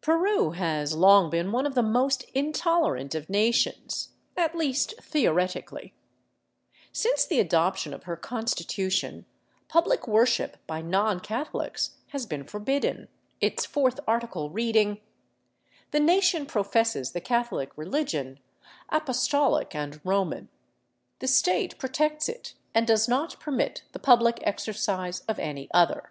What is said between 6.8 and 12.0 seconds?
Since the adoption of her constitution public worship by non Catholics